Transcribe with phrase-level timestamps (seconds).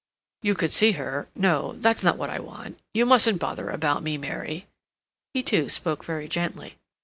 [0.41, 4.65] "You could see her—no, that's not what I want; you mustn't bother about me, Mary."
[5.35, 6.77] He, too, spoke very gently.